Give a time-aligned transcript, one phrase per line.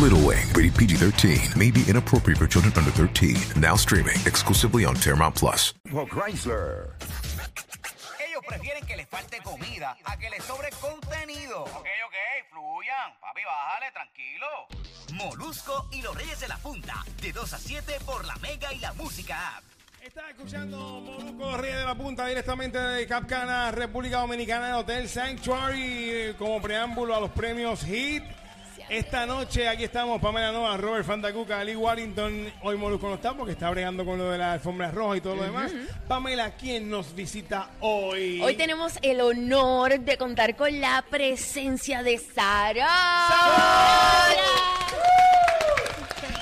[0.00, 3.36] Little Wing, rated PG 13, may be inappropriate for children under 13.
[3.60, 5.74] Now streaming exclusively on Paramount Plus.
[5.84, 6.96] Chrysler.
[8.18, 11.64] Ellos prefieren que les falte comida a que les sobre contenido.
[11.64, 12.16] Ok, ok,
[12.50, 13.12] fluyan.
[13.20, 14.46] Papi, bájale, tranquilo.
[15.12, 17.04] Molusco y los Reyes de la Punta.
[17.20, 19.64] De 2 a 7 por la Mega y la Música App.
[20.02, 26.34] Está escuchando Molusco Ríe de la Punta directamente de Capcana, República Dominicana, el Hotel Sanctuary,
[26.38, 28.24] como preámbulo a los premios HIT.
[28.92, 32.52] Esta noche aquí estamos, Pamela Nova, Robert Fandacuca, Ali Warrington.
[32.60, 35.34] Hoy Molusco no está porque está bregando con lo de la alfombra roja y todo
[35.34, 35.72] lo demás.
[36.06, 38.42] Pamela, ¿quién nos visita hoy?
[38.42, 42.86] Hoy tenemos el honor de contar con la presencia de Sara.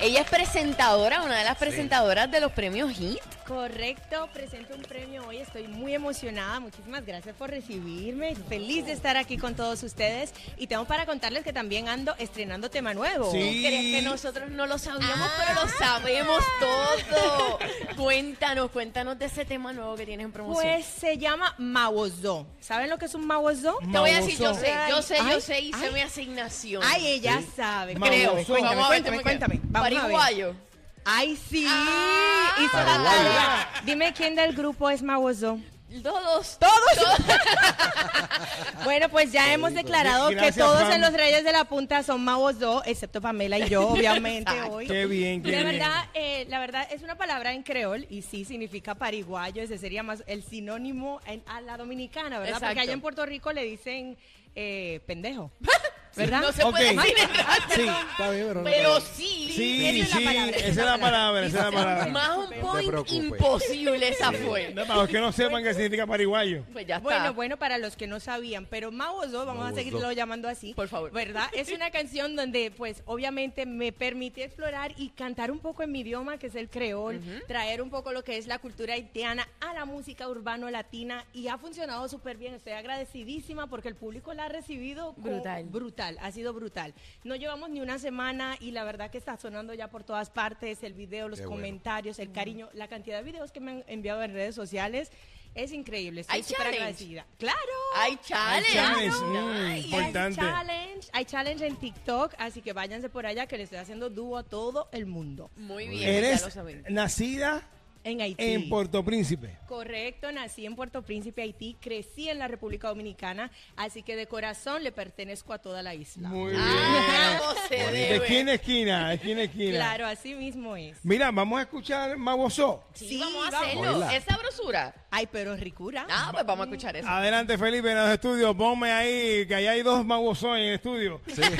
[0.00, 3.37] Ella es presentadora, una de las presentadoras de los premios HIT.
[3.48, 9.16] Correcto, presento un premio hoy, estoy muy emocionada, muchísimas gracias por recibirme, feliz de estar
[9.16, 13.32] aquí con todos ustedes y tengo para contarles que también ando estrenando tema nuevo.
[13.32, 13.64] Sí.
[13.66, 17.58] ¿Crees que nosotros no lo sabíamos, pero lo sabemos todo?
[17.96, 20.64] Cuéntanos, cuéntanos de ese tema nuevo que tienes en promoción.
[20.66, 22.46] Pues se llama Mawozo.
[22.60, 23.78] ¿Saben lo que es un Mawozo?
[23.90, 25.94] te voy a decir, yo sé, yo sé, yo sé, hice ay.
[25.94, 26.82] mi asignación.
[26.84, 27.94] Ay, ella sabe.
[27.94, 28.32] Creo.
[28.32, 29.60] Cuéntame, cuéntame, Vamos a ver, cuéntame, ¿cómo cuéntame.
[29.64, 30.67] Vamos a ver.
[31.10, 31.64] Ay, sí.
[31.68, 32.54] Ah.
[32.62, 33.70] hizo la tarea.
[33.84, 35.58] Dime quién del grupo es Mawozo.
[36.02, 36.58] Todos.
[36.58, 37.16] Todos.
[38.84, 40.92] bueno, pues ya hemos declarado que todos Pam.
[40.92, 44.86] en los Reyes de la Punta son Mavos 2, excepto Pamela y yo, obviamente, hoy.
[44.86, 45.78] Qué bien, qué la bien.
[45.78, 50.02] verdad, eh, la verdad es una palabra en creol y sí significa pariguayo, ese sería
[50.02, 52.60] más el sinónimo en- a la dominicana, ¿verdad?
[52.60, 54.18] Porque allá en Puerto Rico le dicen
[54.54, 55.50] eh, pendejo,
[56.16, 56.40] ¿verdad?
[56.42, 57.14] No se puede decir
[57.74, 59.44] Sí, Está bien, pero no- pero sí.
[59.58, 62.06] Sí, esa es la sí, palabra, esa es la palabra, esa es la palabra.
[62.08, 64.72] Más un point imposible esa fue.
[64.74, 66.64] No, Para los que no sepan qué significa pariguayo.
[66.72, 67.08] Pues ya está.
[67.08, 70.74] Bueno, bueno, para los que no sabían, pero Mawozo, vamos a seguirlo llamando así.
[70.74, 71.10] Por favor.
[71.12, 71.48] ¿Verdad?
[71.52, 76.00] Es una canción donde, pues, obviamente me permite explorar y cantar un poco en mi
[76.00, 79.74] idioma, que es el creol, traer un poco lo que es la cultura haitiana a
[79.74, 82.54] la música urbano latina y ha funcionado súper bien.
[82.54, 85.64] Estoy agradecidísima porque el público la ha recibido Brutal.
[85.64, 86.94] brutal, ha sido brutal.
[87.24, 90.82] No llevamos ni una semana y la verdad que está sonando ya por todas partes,
[90.82, 91.62] el video, los Qué bueno.
[91.62, 95.10] comentarios, el cariño, la cantidad de videos que me han enviado en redes sociales.
[95.54, 97.26] Es increíble, estoy Hay súper agradecida.
[97.38, 97.58] ¡Claro!
[97.96, 98.72] Hay challenge.
[98.72, 99.46] challenge, Claro.
[99.46, 100.40] mm, importante.
[100.40, 104.10] Hay challenge, hay challenge en TikTok, así que váyanse por allá que le estoy haciendo
[104.10, 105.50] dúo a todo el mundo.
[105.56, 107.62] Muy bien, ya lo Eres nacida
[108.08, 108.42] En Haití.
[108.44, 109.56] en Puerto Príncipe.
[109.66, 114.82] Correcto, nací en Puerto Príncipe, Haití, crecí en la República Dominicana, así que de corazón
[114.82, 116.28] le pertenezco a toda la isla.
[116.28, 116.62] Muy bien.
[116.64, 119.72] Ah, ¿cómo se De esquina a esquina, de esquina a esquina.
[119.76, 120.98] Claro, así mismo es.
[121.04, 122.84] Mira, vamos a escuchar Mabosó.
[122.94, 123.66] Sí, Sí, vamos a vamos.
[123.68, 123.96] hacerlo.
[123.96, 124.16] Hola.
[124.16, 124.94] Es sabrosura.
[125.10, 126.06] Ay, pero ricura.
[126.10, 127.08] Ah, pues vamos a escuchar eso.
[127.08, 128.54] Adelante, Felipe, en los estudios.
[128.56, 131.20] Ponme ahí, que allá hay dos Mabosó en el estudio.
[131.26, 131.42] Sí.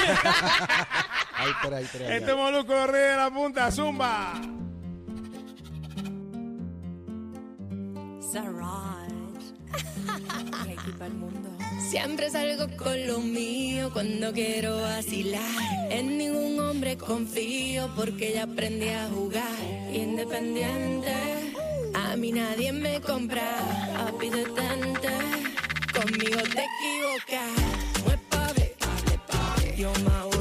[1.41, 2.11] Hay tres, hay tres.
[2.11, 2.37] Este allá.
[2.37, 4.33] moluco ríe de la punta, zumba.
[11.91, 15.91] Siempre salgo con lo mío cuando quiero vacilar.
[15.91, 19.43] En ningún hombre confío porque ya aprendí a jugar.
[19.93, 21.13] Independiente,
[21.95, 23.59] a mí nadie me compra.
[23.95, 25.11] Papi detente,
[25.93, 27.51] conmigo te equivocas.
[28.05, 28.77] No es pa' ver,
[29.77, 30.38] yo me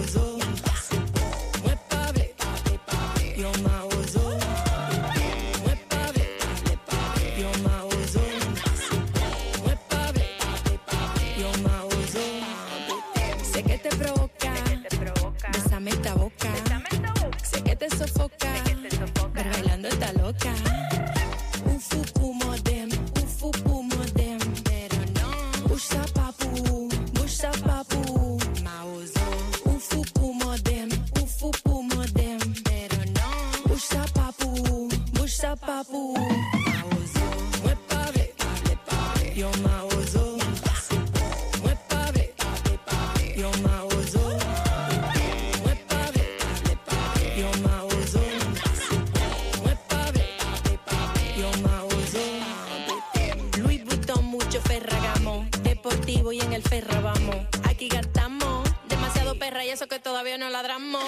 [60.57, 61.03] ladramos.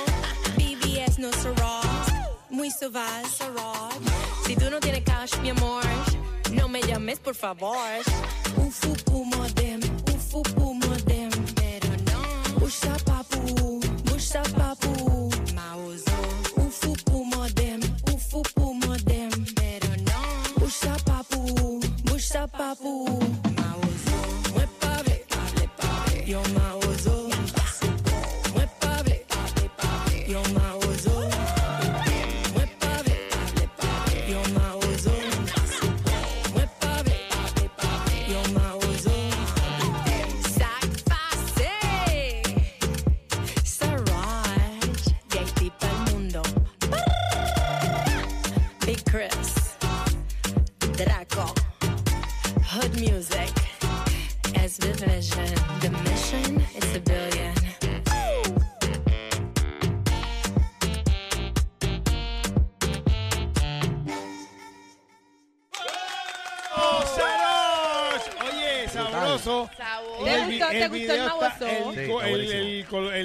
[0.57, 2.07] BBS no Ross,
[2.49, 3.25] muy sauvage.
[4.45, 5.83] Si tú no tienes cash, mi amor,
[6.51, 7.77] No me llames, por favor.
[8.57, 9.79] Ufupu modem,
[10.15, 11.29] ufupu modem.
[11.55, 12.59] Pero no.
[12.59, 14.98] Busha papu, busha papu.
[54.69, 55.49] As the vision.
[55.81, 57.55] The mission is a billion.
[66.75, 67.03] ¡Oh,
[68.91, 69.69] sabroso.
[69.77, 70.23] Sabor.
[70.23, 70.47] ¿Te El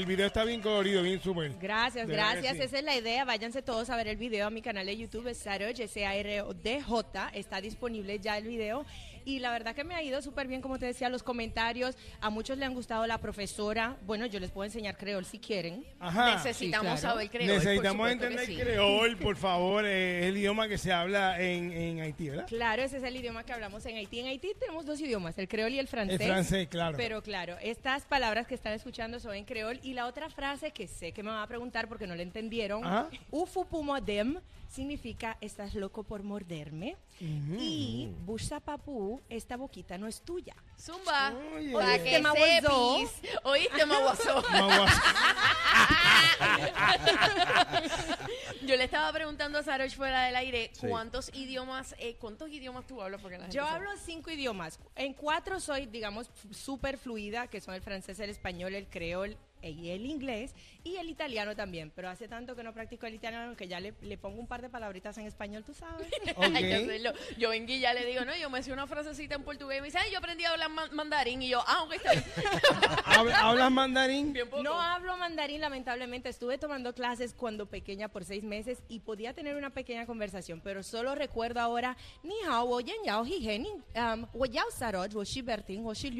[0.06, 1.52] video está- bien colorido, bien súper.
[1.60, 2.56] Gracias, De gracias.
[2.56, 2.62] sí.
[2.62, 3.24] Esa es la idea.
[3.24, 7.30] Váyanse todos a ver el video a mi canal de YouTube, Saroj, S-A-R-O-D-J.
[7.34, 8.84] Está disponible ya el video.
[9.24, 11.96] Y la verdad que me ha ido súper bien, como te decía, los comentarios.
[12.20, 13.96] A muchos le han gustado la profesora.
[14.06, 15.84] Bueno, yo les puedo enseñar creol si quieren.
[15.98, 16.34] Ajá.
[16.34, 17.14] Necesitamos Sí, claro.
[17.16, 17.46] saber creol.
[17.58, 18.56] Necesitamos entender sí.
[18.56, 19.84] creol, por favor.
[19.86, 22.46] eh, Es el idioma que se habla en, en Haití, ¿verdad?
[22.48, 24.20] Claro, ese es el idioma que hablamos en Haití.
[24.20, 26.20] En Haití tenemos dos idiomas, el creol y el francés.
[26.20, 26.96] El francés, claro.
[26.96, 29.80] Pero claro, estas palabras que están escuchando son en creol.
[29.82, 32.84] Y la otra frase que sé que me van a preguntar porque no la entendieron,
[32.84, 33.08] Ajá.
[33.30, 34.36] ufupumodem
[34.74, 36.96] significa estás loco por morderme.
[37.20, 40.54] Y busapapú, esta boquita no es tuya.
[40.78, 41.32] Zumba.
[41.54, 43.10] ¿Oíste, sepis.
[43.44, 43.86] ¿Oíste?
[43.86, 44.20] Maguas-
[48.66, 50.86] Yo le estaba preguntando a Sarosh fuera del aire Sí.
[50.88, 53.76] cuántos idiomas, eh, cuántos idiomas tú hablas porque la gente Yo sabe.
[53.76, 54.78] hablo cinco idiomas.
[54.96, 59.36] En cuatro soy, digamos, súper fluida, que son el francés, el español, el creol
[59.70, 61.90] y el inglés, y el italiano también.
[61.94, 64.62] Pero hace tanto que no practico el italiano que ya le, le pongo un par
[64.62, 66.06] de palabritas en español, tú sabes.
[66.36, 66.42] Ok.
[66.54, 67.12] Hay que hacerlo.
[67.38, 69.80] Yo vengo y ya le digo, no, yo me hice una frasecita en portugués y
[69.82, 71.42] me dice, ay, yo aprendí a hablar ma- mandarín.
[71.42, 72.24] Y yo, ah, ok, está bien.
[73.04, 74.32] ¿Hab- ¿Hablas mandarín?
[74.32, 74.62] Bien poco.
[74.62, 76.28] No hablo mandarín, lamentablemente.
[76.28, 80.82] Estuve tomando clases cuando pequeña por seis meses y podía tener una pequeña conversación, pero
[80.82, 84.66] solo recuerdo ahora, ni hao, wo yen yao, hi um, wo yao
[85.12, 86.10] wo shi bertin, wo shi.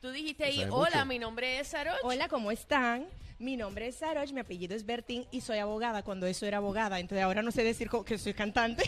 [0.00, 1.06] Tú dijiste ahí, hola, mucho.
[1.06, 1.96] mi nombre es Saroch.
[2.02, 3.06] Hola, ¿cómo están?
[3.38, 6.98] Mi nombre es Saroj, mi apellido es Bertín y soy abogada cuando eso era abogada.
[7.00, 8.82] Entonces ahora no sé decir que soy cantante.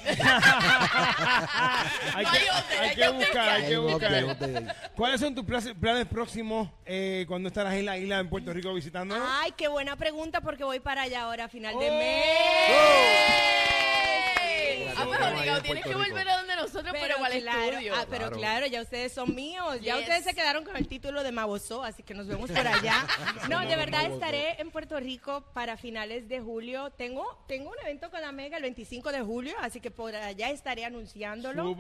[2.15, 4.77] hay que, hay buscar, hay que buscar.
[4.97, 9.15] ¿Cuáles son tus planes, próximos eh, cuando estarás en la isla en Puerto Rico visitando?
[9.23, 11.93] Ay, qué buena pregunta porque voy para allá ahora a final de Oh.
[11.99, 12.09] mes.
[14.97, 17.95] Ah, pues obligado, tienes que volver a donde nosotros, pero, igual claro, estudio.
[17.95, 18.37] ah, pero Claro.
[18.37, 19.81] claro, ya ustedes son míos.
[19.81, 20.03] Ya Yes.
[20.05, 23.07] ustedes se quedaron con el título de Maboso, así que nos vemos por allá.
[23.51, 26.91] No, de verdad estaré en Puerto Rico para finales de julio.
[26.91, 30.51] Tengo, tengo un evento con la Mega el 25 de julio, así que por allá
[30.51, 31.77] estaré anunciándolo.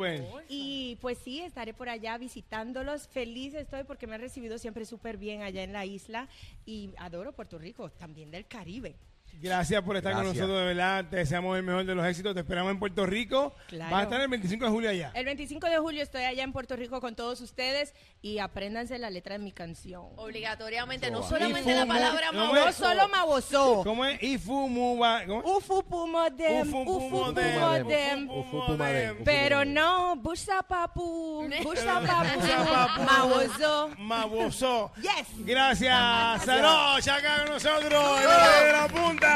[0.49, 3.09] Y pues sí, estaré por allá visitándolos.
[3.09, 6.29] Feliz estoy porque me han recibido siempre súper bien allá en la isla
[6.65, 8.97] y adoro Puerto Rico, también del Caribe.
[9.41, 11.05] Gracias por estar con nosotros, de verdad.
[11.09, 12.35] Te deseamos el mejor de los éxitos.
[12.35, 13.55] Te esperamos en Puerto Rico.
[13.69, 13.93] Claro.
[13.93, 15.13] Vas a estar el 25 de julio allá.
[15.15, 19.11] El 25 de julio estoy allá en Puerto Rico con todos ustedes y apréndanse la
[19.11, 20.07] letra de mi canción.
[20.17, 23.83] Obligatoriamente, no solamente la palabra no No solo Maboso.
[23.85, 24.21] ¿Cómo es?
[24.23, 25.25] Ifumuba.
[25.25, 25.47] ¿Cómo es?
[25.47, 27.55] Ufu Pumodem, Ufu Ufu Pumodem.
[27.55, 28.31] Pumodem.
[28.31, 29.13] Ufu Pumadem.
[29.15, 33.03] Ufu Pero no, Busha Papu, Busha Busha Papu, Papu.
[33.05, 33.91] Maboso.
[33.99, 34.93] Maboso.
[34.97, 35.47] Yes.
[35.47, 39.28] Gracias, Saroch, acá con nosotros, la punta.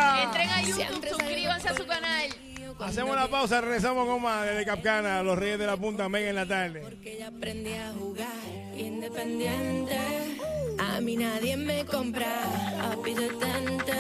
[0.83, 2.29] A Siempre suscríbanse a su canal.
[2.81, 6.35] Hacemos la pausa, regresamos con más desde Capcana, los Reyes de la Punta, Mega en
[6.35, 6.81] la tarde.
[6.81, 8.27] Porque ya aprendí a jugar
[8.77, 9.97] independiente.
[10.79, 12.27] A mí nadie me compra,
[13.05, 13.93] detente.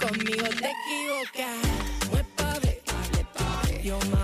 [0.00, 1.84] Conmigo te equivocas.
[2.36, 2.82] Pave,
[3.32, 3.82] pave.
[3.82, 4.23] Yo me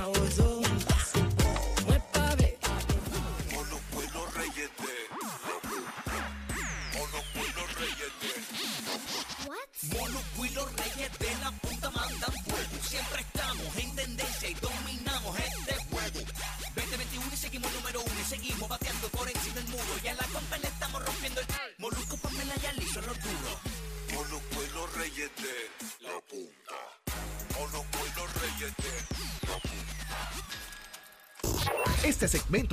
[32.22, 32.68] Este segmento